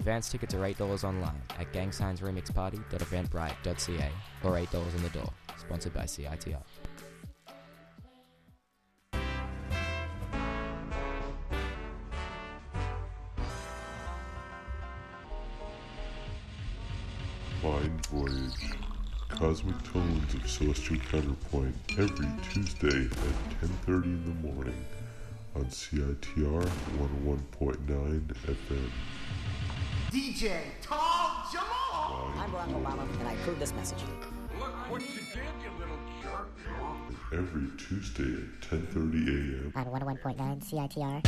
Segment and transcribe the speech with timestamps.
[0.00, 4.10] Advance tickets are $8 online at gangsignsremixparty.eventbrite.ca
[4.42, 5.30] or $8 on the door.
[5.58, 6.62] Sponsored by CITR.
[17.62, 18.72] Mind Voyage.
[19.28, 24.82] Cosmic Tones of Celestial Counterpoint every Tuesday at 10.30 in the morning
[25.54, 26.64] on CITR
[26.98, 28.90] 101.9 FM.
[30.10, 32.32] DJ Tom Jamal.
[32.36, 33.98] I'm Barack Obama, and I approve this message.
[34.58, 36.48] Look what you did, you little jerk.
[37.32, 39.72] Every Tuesday at 10.30 a.m.
[39.76, 41.22] on 101.9 CITR.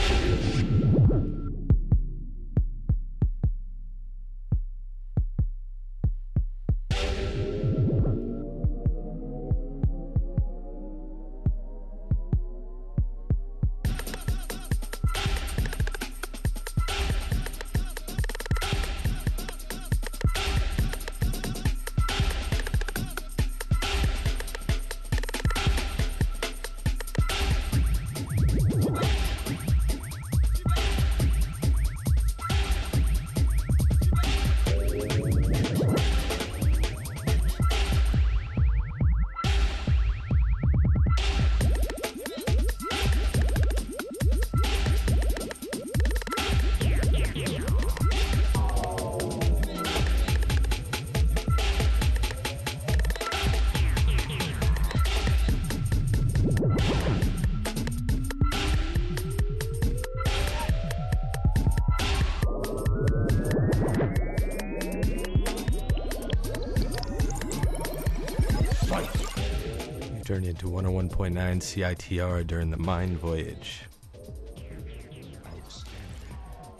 [71.22, 73.82] 101.9 CITR during the Mind Voyage.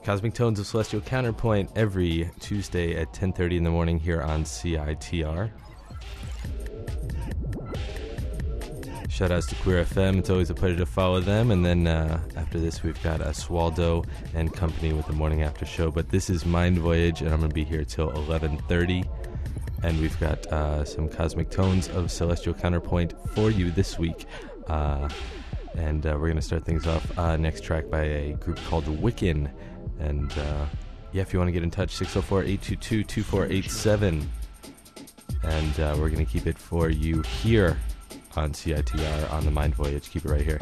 [0.03, 5.53] Cosmic Tones of Celestial Counterpoint every Tuesday at 10:30 in the morning here on CITR.
[9.07, 10.19] Shoutouts to Queer FM.
[10.19, 11.53] It's always a pleasure to follow them.
[11.53, 14.05] And then uh, after this, we've got Swaldo
[14.35, 15.92] and company with the morning after show.
[15.92, 19.09] But this is Mind Voyage, and I'm going to be here till 11:30
[19.83, 24.27] and we've got uh, some cosmic tones of celestial counterpoint for you this week.
[24.69, 25.09] Uh,
[25.75, 28.85] and uh, we're going to start things off uh, next track by a group called
[28.85, 29.51] Wiccan.
[29.98, 30.67] And uh,
[31.13, 34.31] yeah, if you want to get in touch, 604 822 2487.
[35.45, 37.79] And uh, we're going to keep it for you here
[38.37, 40.11] on CITR on the Mind Voyage.
[40.11, 40.61] Keep it right here.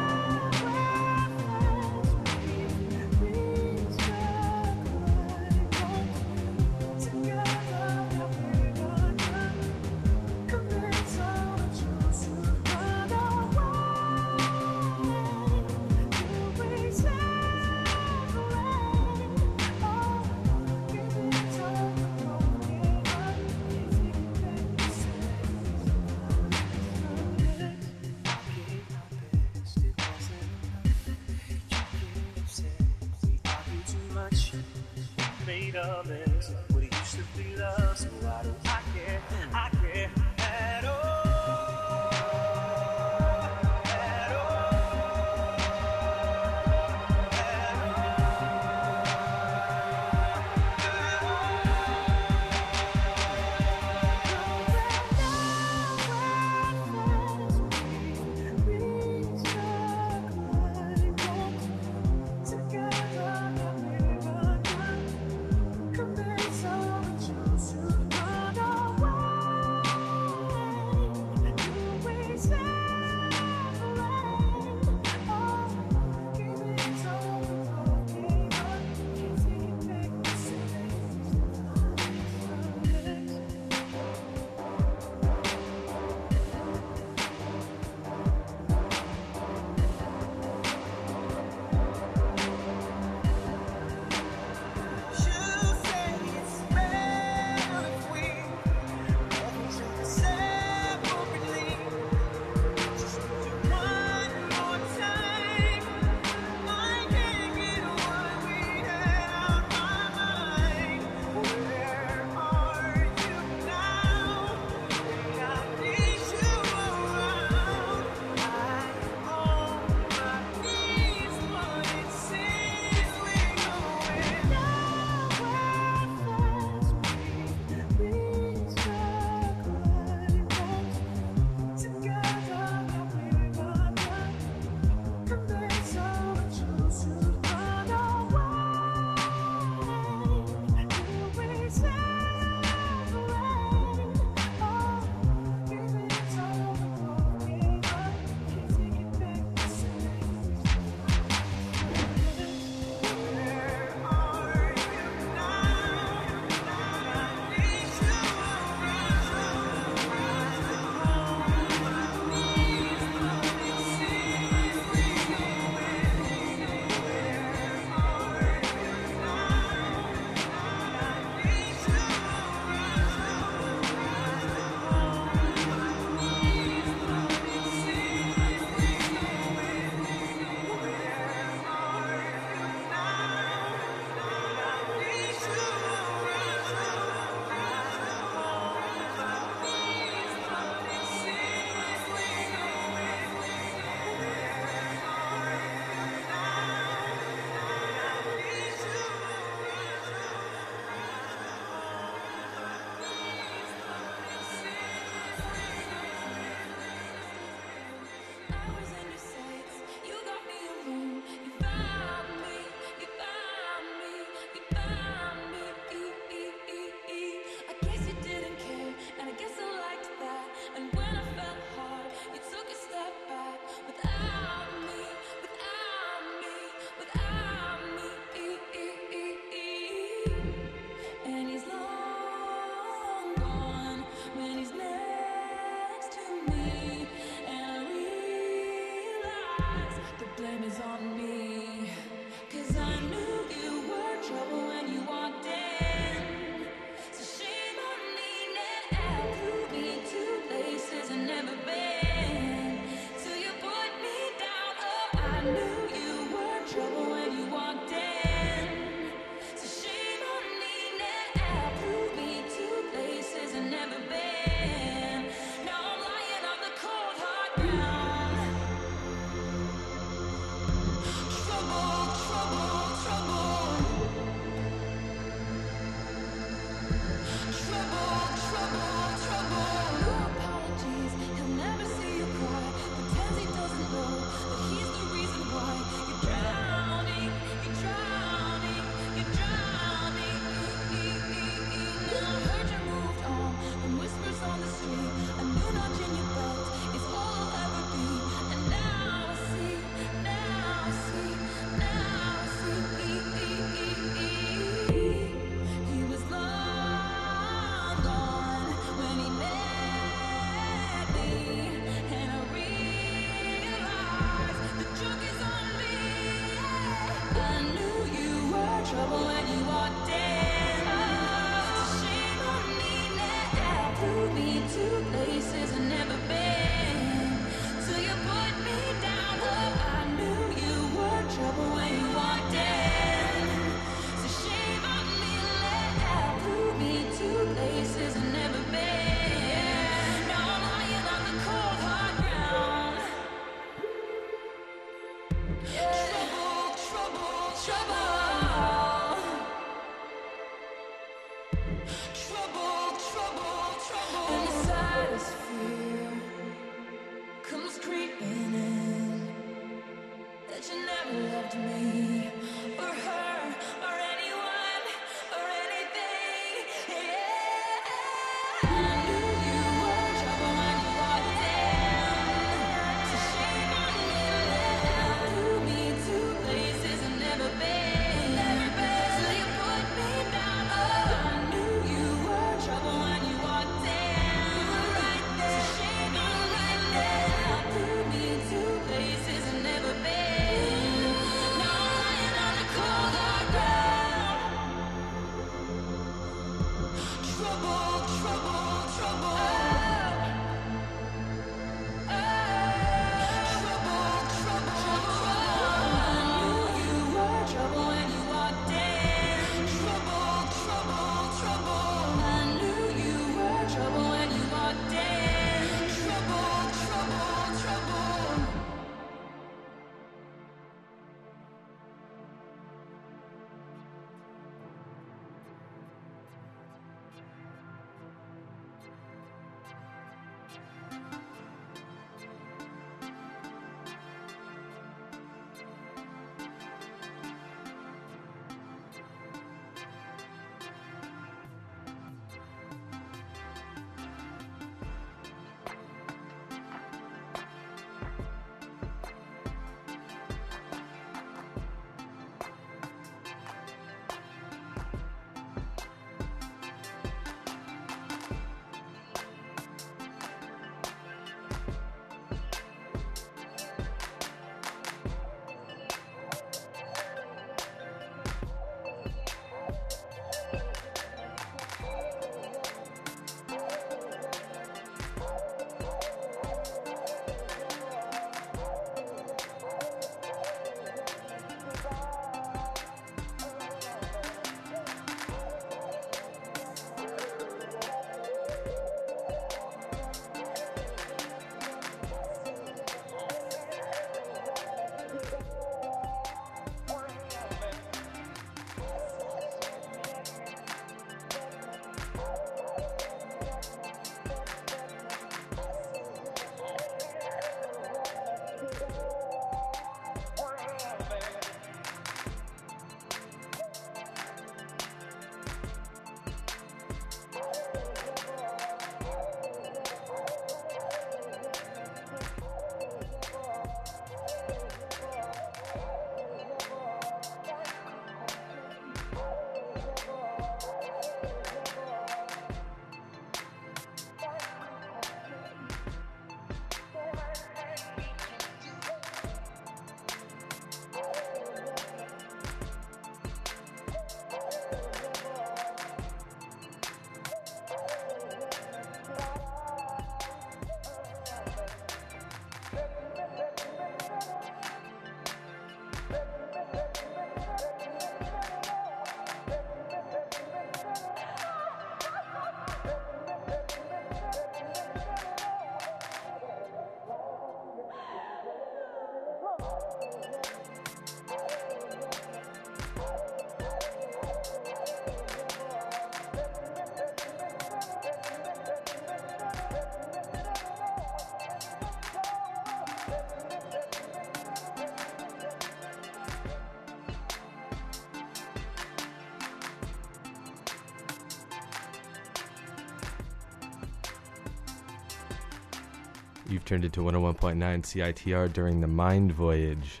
[596.48, 600.00] You've turned into 101.9 CITR during the Mind Voyage.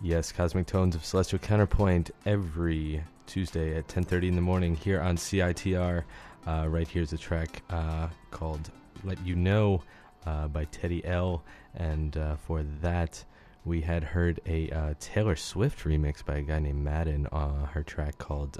[0.00, 5.16] Yes, Cosmic Tones of Celestial Counterpoint every Tuesday at 10:30 in the morning here on
[5.16, 6.02] CITR.
[6.48, 8.72] Uh, right here's a track uh, called
[9.04, 9.82] "Let You Know"
[10.26, 11.44] uh, by Teddy L,
[11.76, 13.24] and uh, for that
[13.64, 17.28] we had heard a uh, Taylor Swift remix by a guy named Madden.
[17.30, 18.58] Uh, her track called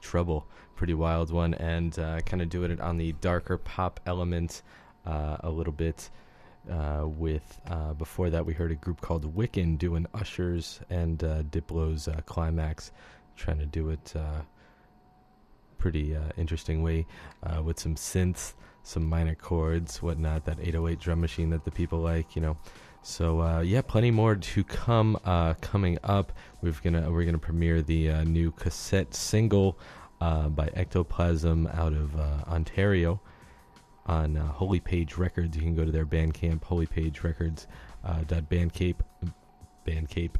[0.00, 4.62] "Trouble," pretty wild one, and kind of doing it on the darker pop element
[5.04, 6.08] a little bit.
[6.70, 11.44] Uh, with uh, before that we heard a group called Wiccan doing Ushers and uh,
[11.44, 12.90] Diplo's uh, Climax,
[13.36, 14.42] trying to do it uh,
[15.78, 17.06] pretty uh, interesting way
[17.62, 20.44] with some synths, some minor chords, whatnot.
[20.46, 22.56] That 808 drum machine that the people like, you know.
[23.02, 25.20] So yeah, plenty more to come
[25.60, 26.32] coming up.
[26.62, 29.78] We're gonna we're gonna premiere the new cassette single
[30.18, 32.16] by Ectoplasm out of
[32.48, 33.20] Ontario
[34.06, 35.56] on uh, Holy Page Records.
[35.56, 37.66] You can go to their Bandcamp, Holypage Records.
[38.04, 38.96] Uh, bandcamp,
[39.86, 40.30] bandcamp,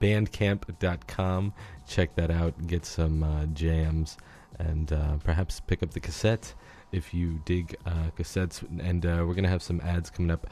[0.00, 1.52] bandcamp.com.
[1.86, 2.66] Check that out.
[2.66, 4.16] Get some uh, jams
[4.58, 6.54] and uh, perhaps pick up the cassette
[6.90, 8.62] if you dig uh, cassettes.
[8.80, 10.46] And uh, we're going to have some ads coming up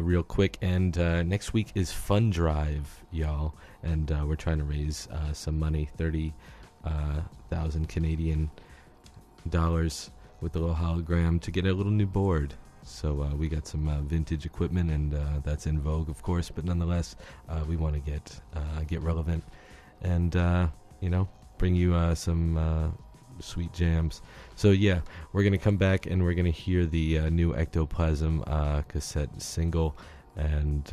[0.00, 0.56] real quick.
[0.62, 0.96] And
[1.28, 3.54] next week is Fun Drive, y'all.
[3.82, 8.50] And we're trying to raise some money 30,000 Canadian
[9.48, 10.10] dollars
[10.46, 12.54] with the little hologram to get a little new board.
[12.84, 16.52] So uh, we got some uh, vintage equipment, and uh, that's in vogue, of course.
[16.54, 17.16] But nonetheless,
[17.48, 19.42] uh, we want to get uh, get relevant,
[20.02, 20.68] and uh,
[21.00, 22.96] you know, bring you some
[23.40, 24.22] sweet jams.
[24.54, 25.00] So yeah,
[25.32, 28.44] we're gonna come back and we're gonna hear the new Ectoplasm
[28.86, 29.96] cassette single.
[30.36, 30.88] And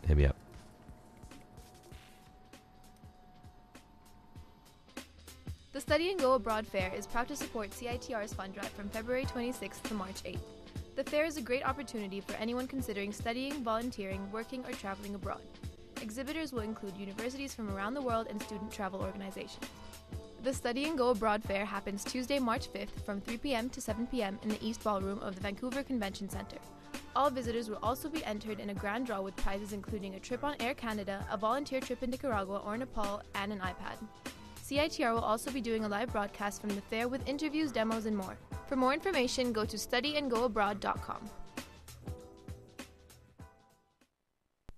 [0.06, 0.36] Hit me up.
[5.72, 9.24] The Study and Go Abroad Fair is proud to support CITR's fund drive from February
[9.24, 10.38] 26th to March 8th.
[10.96, 15.40] The fair is a great opportunity for anyone considering studying, volunteering, working, or traveling abroad.
[16.02, 19.64] Exhibitors will include universities from around the world and student travel organizations.
[20.42, 23.70] The Study and Go Abroad Fair happens Tuesday, March 5th from 3 p.m.
[23.70, 24.40] to 7 p.m.
[24.42, 26.56] in the East Ballroom of the Vancouver Convention Center.
[27.14, 30.42] All visitors will also be entered in a grand draw with prizes including a trip
[30.42, 34.04] on Air Canada, a volunteer trip in Nicaragua or Nepal, and an iPad.
[34.64, 38.16] CITR will also be doing a live broadcast from the fair with interviews, demos, and
[38.16, 38.36] more.
[38.66, 41.30] For more information, go to studyandgoabroad.com.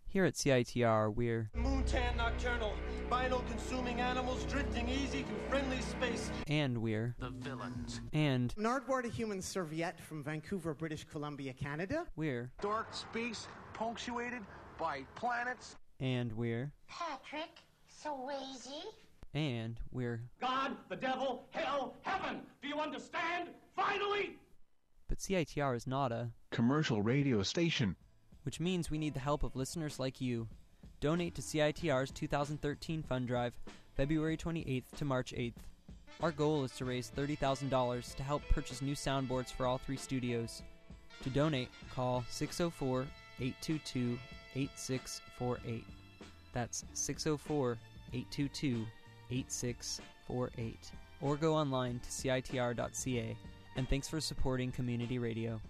[0.09, 1.50] Here at CITR, we're
[1.84, 2.72] Moontan nocturnal,
[3.10, 6.30] vinyl consuming animals drifting easy through friendly space.
[6.46, 8.00] and we're The villains.
[8.12, 12.06] and Nardwuar, a human serviette from Vancouver, British Columbia, Canada.
[12.16, 14.42] we're Dark space punctuated
[14.78, 15.76] by planets.
[16.00, 17.50] and we're Patrick
[18.02, 18.82] Swayze.
[19.34, 22.40] and we're God, the devil, hell, heaven.
[22.62, 23.50] Do you understand?
[23.76, 24.36] Finally!
[25.08, 27.96] but CITR is not a Commercial radio station.
[28.44, 30.48] which means we need the help of listeners like you.
[31.04, 33.52] Donate to CITR's 2013 fund drive,
[33.94, 35.52] February 28th to March 8th.
[36.22, 40.62] Our goal is to raise $30,000 to help purchase new soundboards for all three studios.
[41.22, 43.06] To donate, call 604
[43.38, 44.18] 822
[44.56, 45.84] 8648.
[46.54, 47.76] That's 604
[48.14, 48.86] 822
[49.30, 50.90] 8648.
[51.20, 53.36] Or go online to CITR.ca.
[53.76, 55.60] And thanks for supporting community radio.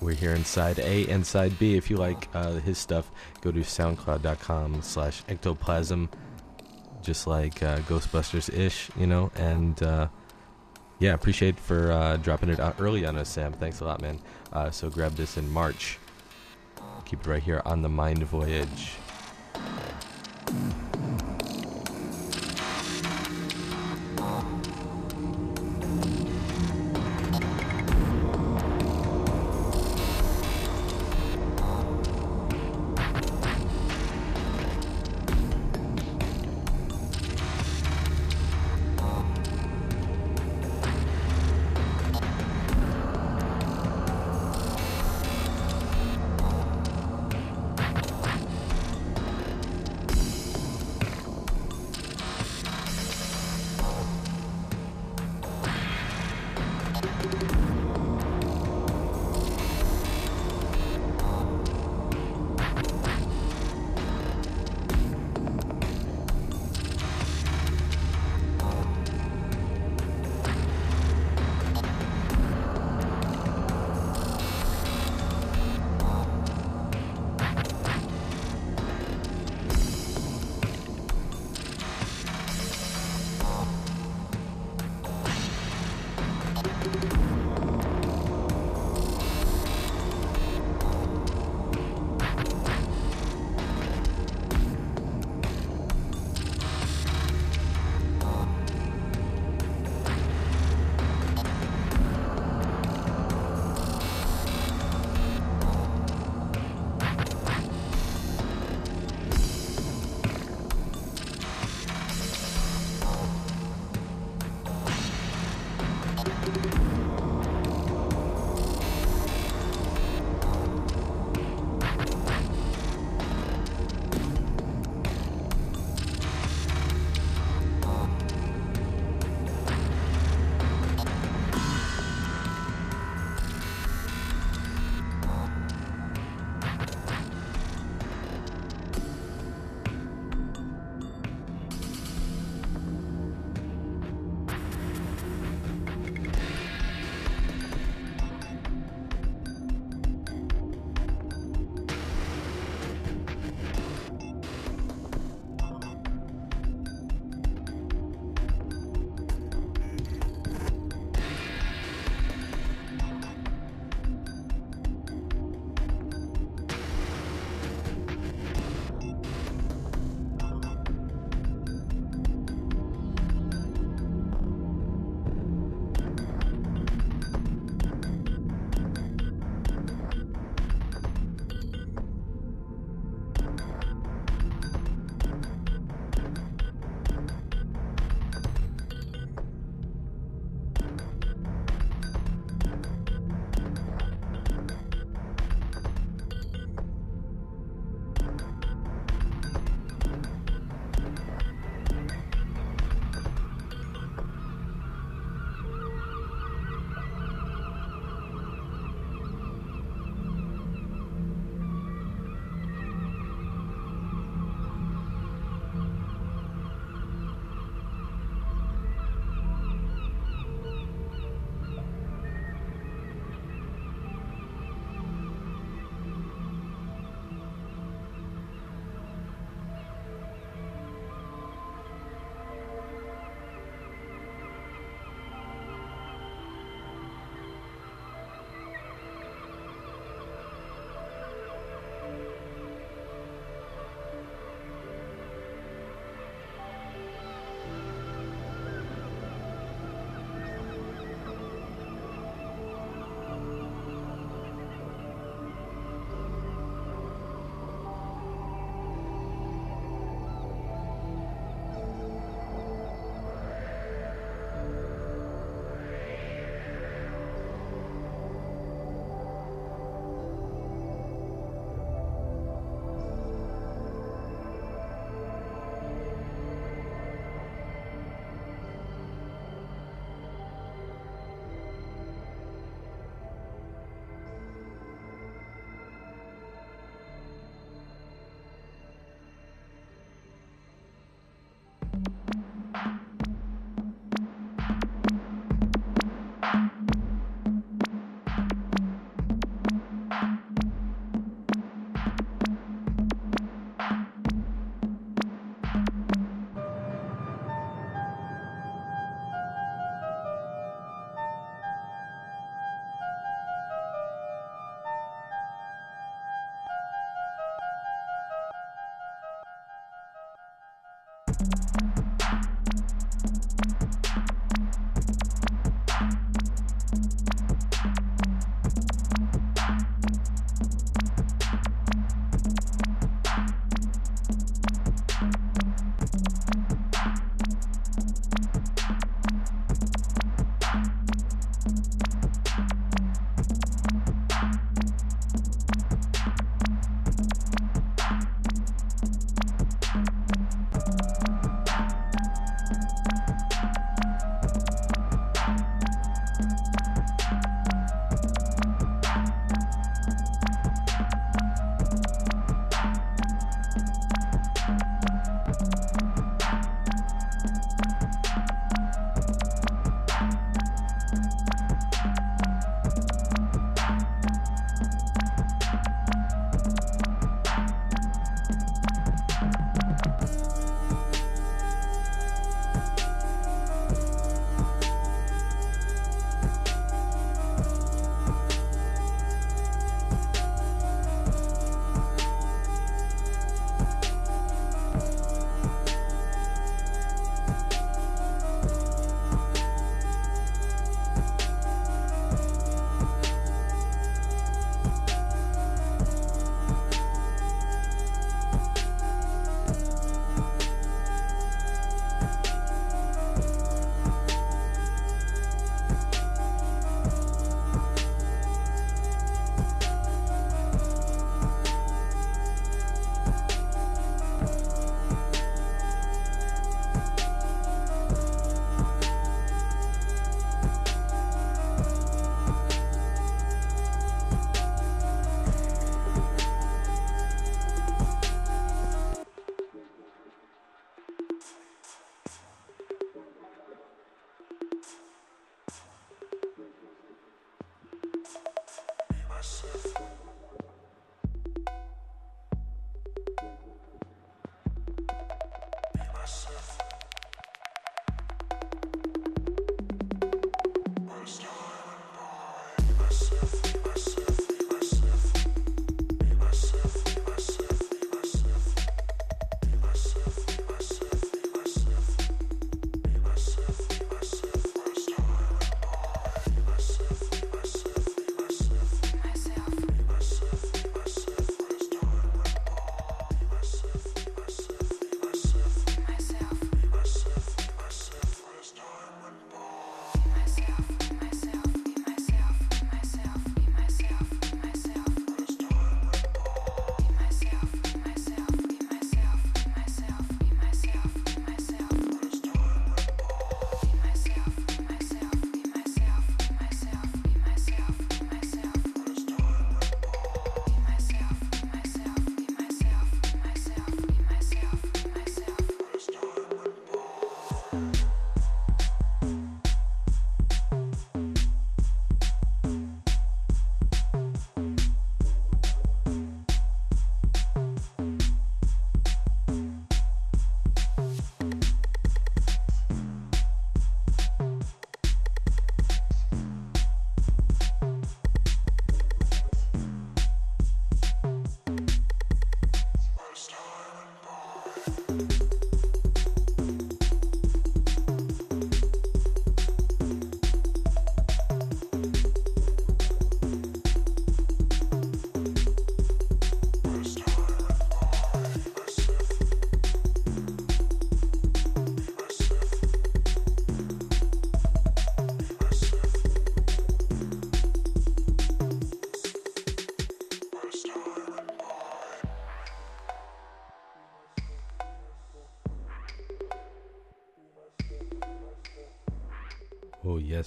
[0.00, 1.76] we're here in side A and side B.
[1.76, 3.08] If you like uh, his stuff,
[3.40, 6.10] go to soundcloud.com slash ectoplasm,
[7.00, 10.08] just like uh, Ghostbusters ish, you know, and uh,
[10.98, 13.52] yeah, appreciate for uh, dropping it out early on us, Sam.
[13.52, 14.18] Thanks a lot, man.
[14.52, 15.98] Uh, so grab this in March.
[17.04, 18.92] Keep it right here on the Mind Voyage.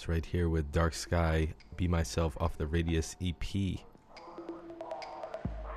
[0.09, 3.79] Right here with Dark Sky, Be Myself off the Radius EP.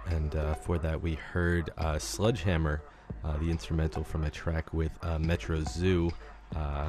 [0.07, 2.83] And uh, for that, we heard uh, Sledgehammer,
[3.25, 6.11] uh, the instrumental from a track with uh, Metro Zoo,
[6.57, 6.89] uh,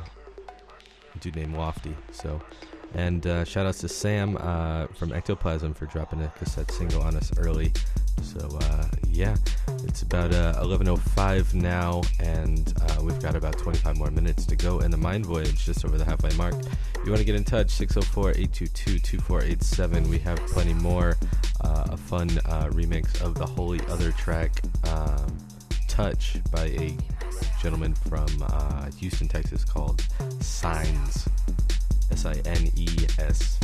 [1.20, 1.94] dude named Lofty.
[2.12, 2.42] So,
[2.94, 7.18] and uh, shout outs to Sam uh, from Ectoplasm for dropping a cassette single on
[7.18, 7.74] us early.
[8.22, 9.36] So uh, yeah,
[9.84, 14.80] it's about uh, 11:05 now, and uh, we've got about 25 more minutes to go
[14.80, 16.56] in the Mind Voyage, just over the halfway mark.
[17.04, 20.08] You want to get in touch, 604-822-2487.
[20.08, 21.18] We have plenty more.
[21.60, 25.38] Uh, a fun uh, remix of the Holy Other track, um,
[25.90, 26.96] "Touch" by a
[27.62, 30.02] gentleman from uh, Houston, Texas, called
[30.40, 31.28] Sines.
[32.10, 32.88] S I N E
[33.20, 33.60] S.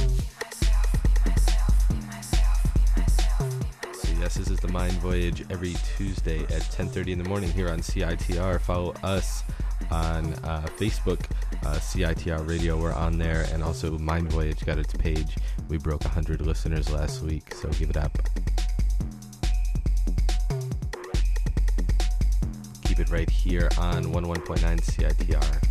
[3.94, 7.70] So yes, this is the Mind Voyage every Tuesday at 10:30 in the morning here
[7.70, 8.60] on CITR.
[8.60, 9.44] Follow us
[9.92, 11.22] on uh, Facebook,
[11.66, 12.78] uh, CITR Radio.
[12.78, 15.36] We're on there, and also Mind Voyage got its page.
[15.68, 18.18] We broke 100 listeners last week, so give it up.
[22.84, 25.69] Keep it right here on 11.9 CITR.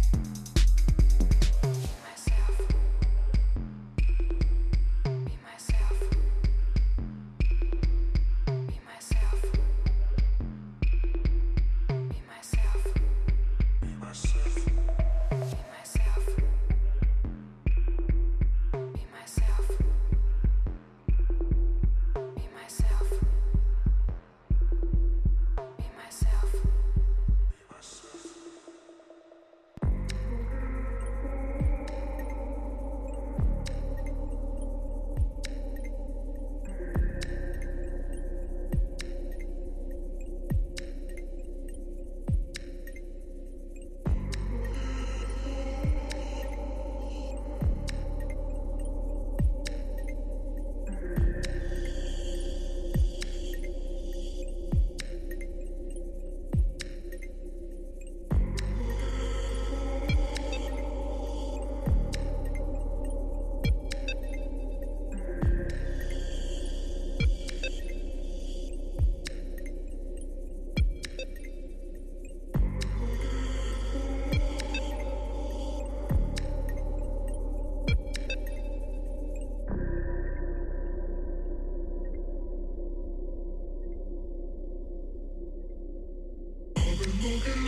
[87.40, 87.67] think of me.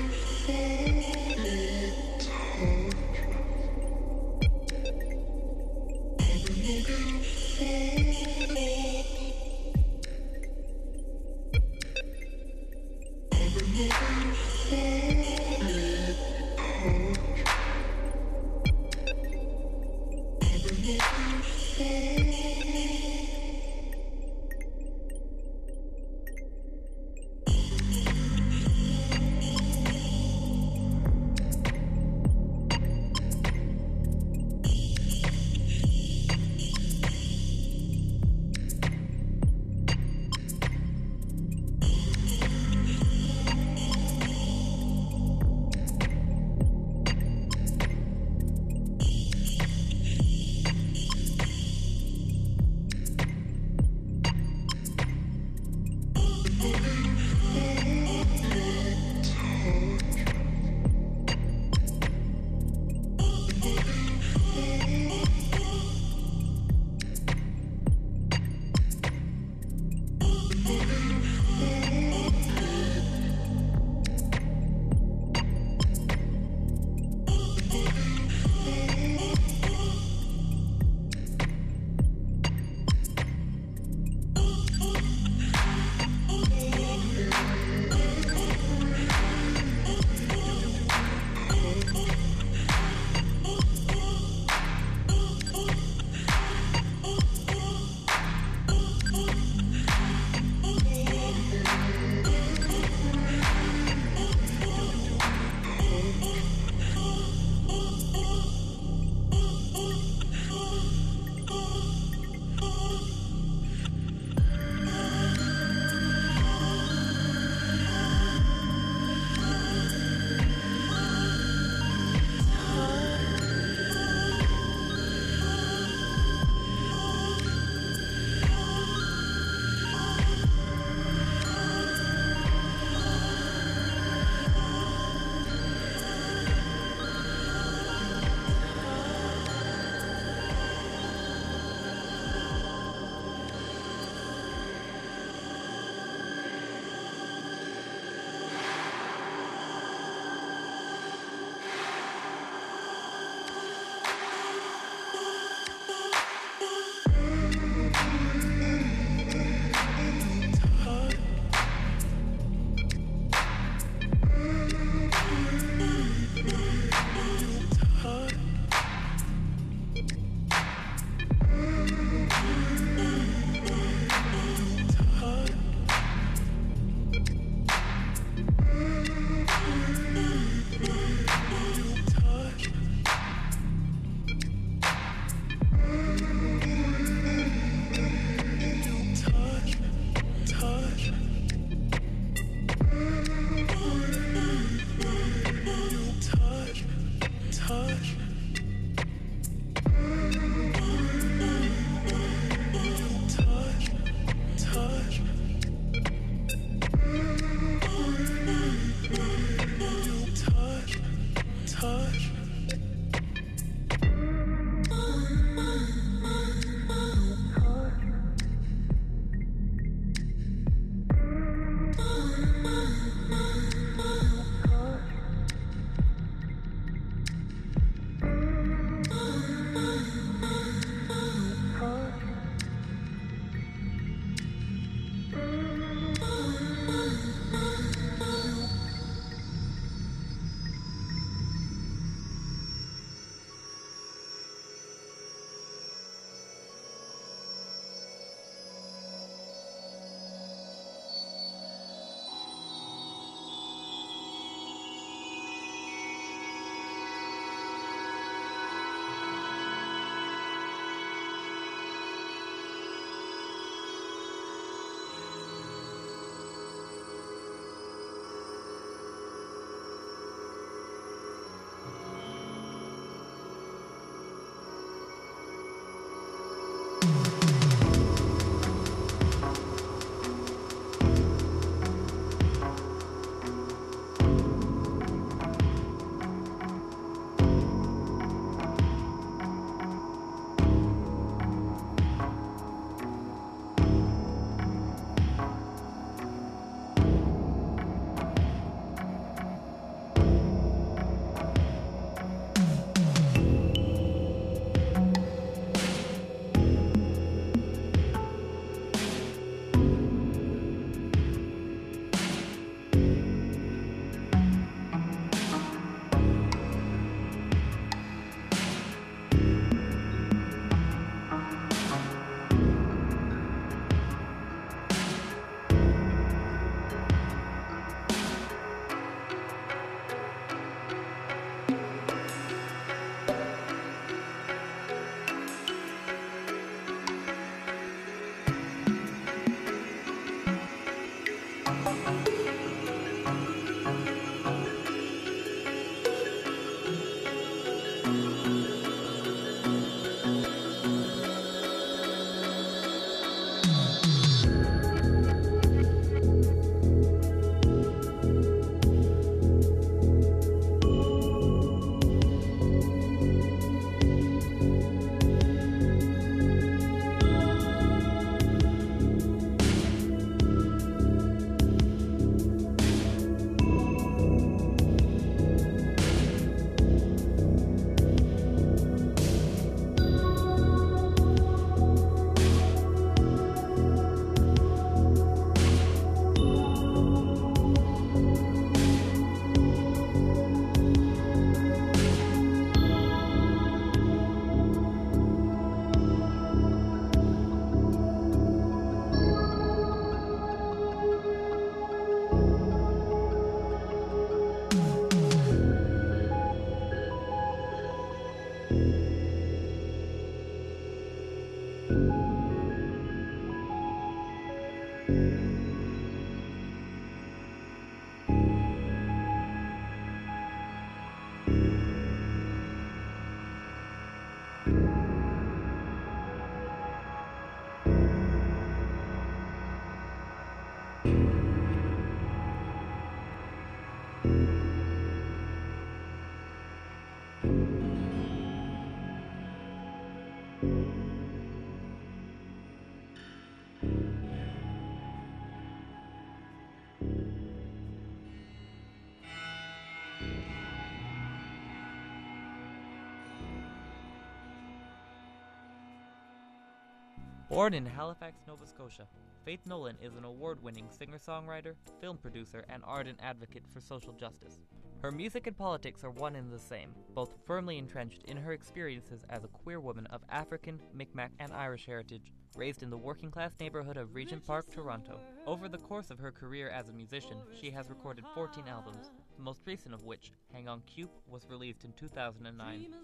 [457.50, 459.08] Born in Halifax, Nova Scotia,
[459.44, 464.12] Faith Nolan is an award winning singer songwriter, film producer, and ardent advocate for social
[464.12, 464.60] justice.
[465.02, 469.24] Her music and politics are one and the same, both firmly entrenched in her experiences
[469.30, 473.50] as a queer woman of African, Mi'kmaq, and Irish heritage, raised in the working class
[473.58, 475.18] neighborhood of Regent Park, Toronto.
[475.44, 479.42] Over the course of her career as a musician, she has recorded 14 albums, the
[479.42, 482.94] most recent of which, Hang On Cube, was released in 2009.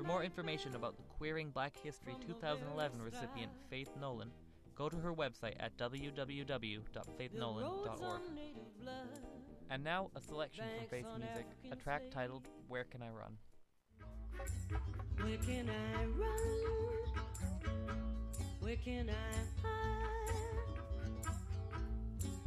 [0.00, 4.30] For more information about the Queering Black History 2011 recipient Faith Nolan,
[4.74, 8.22] go to her website at www.faithnolan.org.
[9.68, 13.36] And now, a selection from Faith's music, a track titled Where Can I Run?
[15.20, 17.04] Where can I run?
[18.60, 21.34] Where can I hide?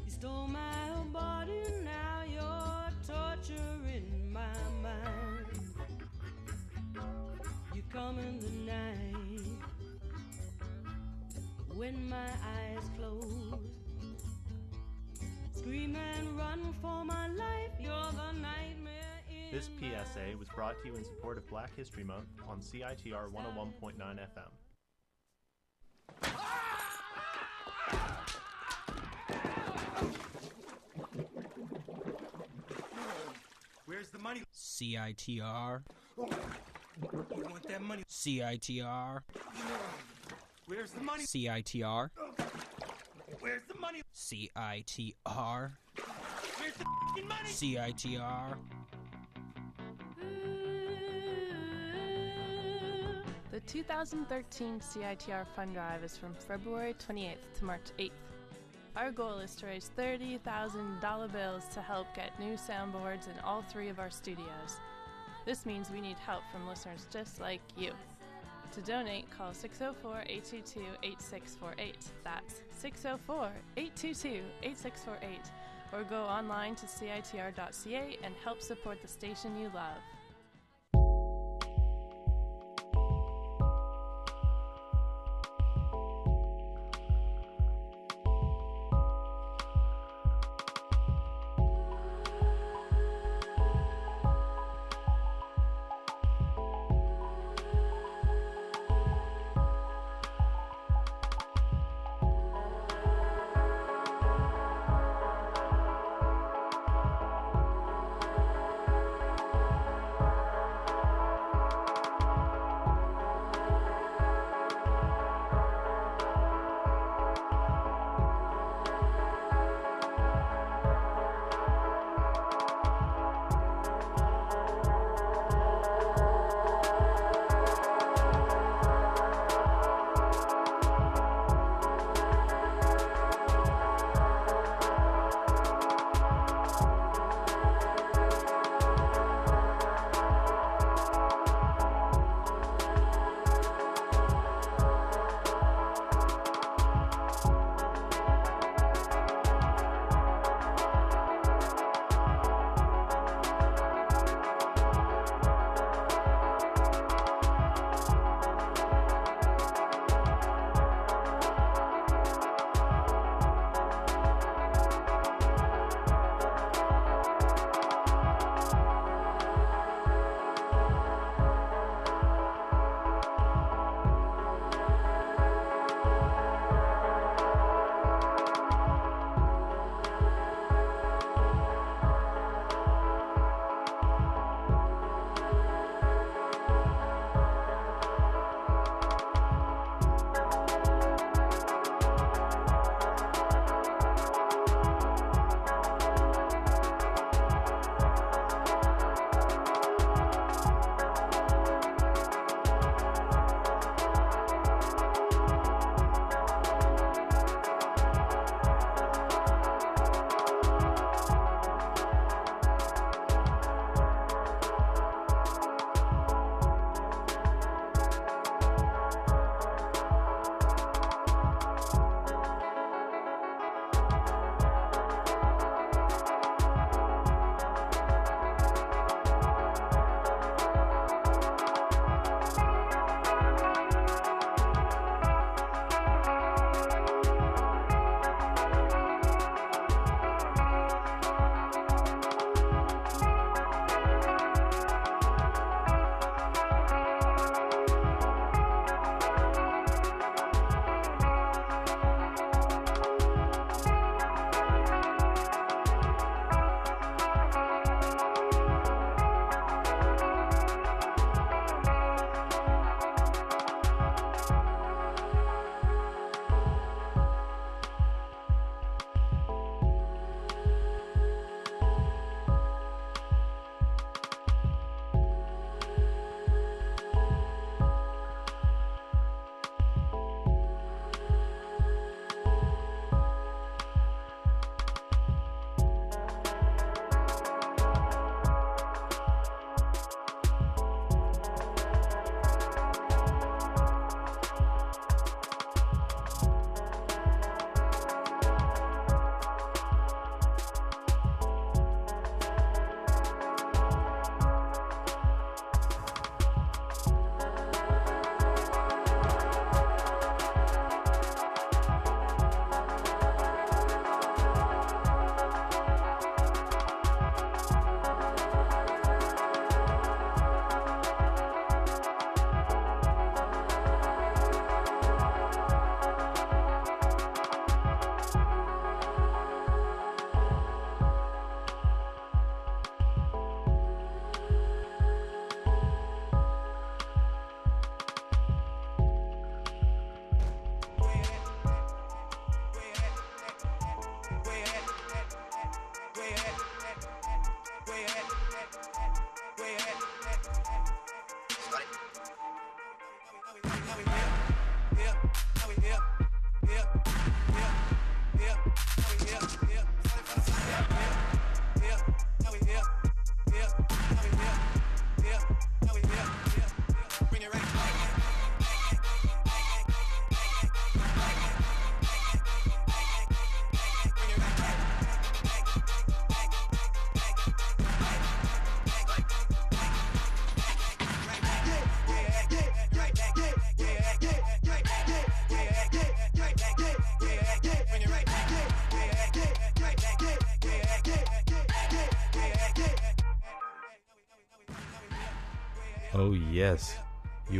[0.05, 5.52] You stole my body, now you're torturing my mind.
[7.93, 9.41] You come in the night
[11.75, 13.59] when my eyes close.
[15.51, 19.21] Scream and run for my life, you're the nightmare
[19.51, 23.97] This PSA was brought to you in support of Black History Month on CITR 101.9
[23.99, 24.51] FM.
[33.85, 34.43] Where's the money?
[34.53, 35.81] CITR.
[37.01, 38.03] You want that money?
[38.09, 39.21] CITR.
[40.67, 41.23] Where's the money?
[41.23, 42.09] CITR.
[43.39, 44.01] Where's the money?
[44.15, 45.71] CITR.
[46.57, 46.85] Where's the
[47.15, 47.49] fing money?
[47.49, 48.55] CITR.
[53.51, 58.11] The 2013 CITR Fund Drive is from February 28th to March 8th.
[58.95, 63.89] Our goal is to raise $30,000 bills to help get new soundboards in all three
[63.89, 64.77] of our studios.
[65.45, 67.91] This means we need help from listeners just like you.
[68.73, 71.97] To donate, call 604 822 8648.
[72.23, 75.39] That's 604 822 8648.
[75.91, 80.01] Or go online to CITR.ca and help support the station you love.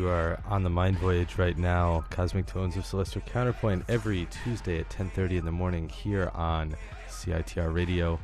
[0.04, 2.04] You are on the Mind Voyage right now.
[2.10, 6.76] Cosmic Tones of Celestial Counterpoint every Tuesday at 10:30 in the morning here on
[7.08, 8.20] CITR Radio.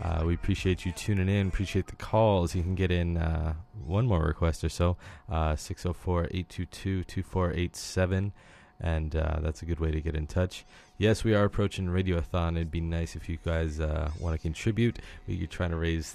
[0.00, 1.48] Uh, we appreciate you tuning in.
[1.48, 2.54] Appreciate the calls.
[2.54, 3.54] You can get in uh,
[3.84, 4.96] one more request or so.
[5.28, 8.30] Uh, 604-822-2487.
[8.78, 10.64] And uh, that's a good way to get in touch.
[10.98, 12.54] Yes, we are approaching Radiothon.
[12.54, 15.00] It'd be nice if you guys uh, want to contribute.
[15.26, 16.14] We're trying to raise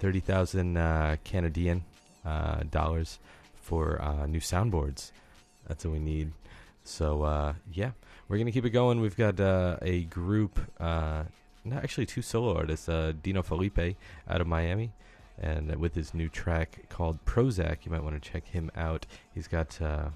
[0.00, 1.84] 30,000 uh, Canadian
[2.70, 3.18] dollars
[3.60, 5.12] for uh, new soundboards.
[5.66, 6.32] That's what we need.
[6.84, 7.92] So uh, yeah,
[8.28, 9.00] we're gonna keep it going.
[9.00, 11.24] We've got uh, a group, uh,
[11.64, 12.88] not actually two solo artists.
[12.88, 13.96] Uh, Dino Felipe
[14.28, 14.92] out of Miami,
[15.38, 19.06] and with his new track called Prozac, you might want to check him out.
[19.34, 20.10] He's got uh,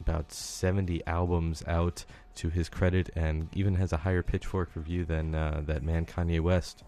[0.00, 2.04] about 70 albums out
[2.36, 6.40] to his credit, and even has a higher pitchfork review than uh, that man Kanye
[6.40, 6.84] West.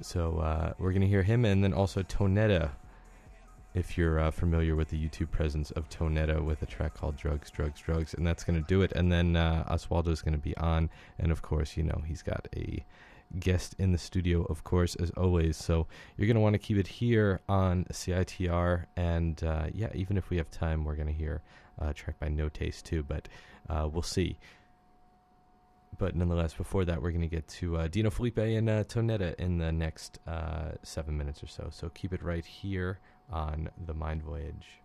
[0.00, 2.70] So uh, we're gonna hear him, and then also Tonetta.
[3.74, 7.50] If you're uh, familiar with the YouTube presence of Tonetta with a track called "Drugs,
[7.50, 8.92] Drugs, Drugs," and that's gonna do it.
[8.92, 12.48] And then uh, Oswaldo is gonna be on, and of course, you know he's got
[12.56, 12.84] a
[13.40, 15.56] guest in the studio, of course, as always.
[15.56, 15.86] So
[16.16, 20.36] you're gonna want to keep it here on CITR, and uh, yeah, even if we
[20.36, 21.42] have time, we're gonna hear
[21.78, 23.28] a track by No Taste too, but
[23.68, 24.38] uh, we'll see
[25.98, 29.34] but nonetheless, before that, we're going to get to uh, Dino Felipe and uh, Tonetta
[29.36, 31.68] in the next uh, seven minutes or so.
[31.70, 34.80] So keep it right here on the Mind Voyage.